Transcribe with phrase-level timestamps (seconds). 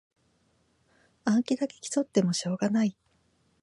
[1.25, 2.97] 暗記だけ競ってもしょうがない